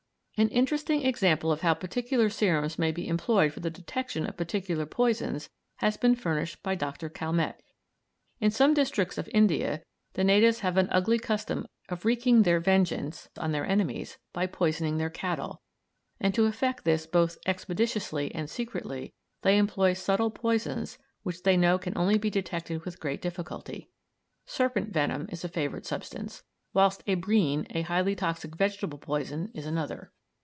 [0.37, 4.87] An interesting example of how particular serums may be employed for the detection of particular
[4.87, 7.09] poisons has been furnished by Dr.
[7.11, 7.61] Calmette.
[8.39, 9.83] In some districts of India
[10.13, 14.97] the natives have an ugly custom of wreaking their vengeance on their enemies by poisoning
[14.97, 15.61] their cattle,
[16.19, 19.13] and to effect this both expeditiously and secretly
[19.43, 23.91] they employ subtle poisons which they know can only be detected with great difficulty.
[24.47, 26.41] Serpent venom is a favourite substance,
[26.73, 30.11] whilst abrine, a highly toxic vegetable poison, is another.